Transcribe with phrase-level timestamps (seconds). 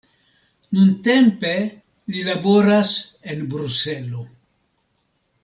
[0.77, 1.51] Nuntempe
[2.15, 2.95] li laboras
[3.35, 4.27] en Bruselo.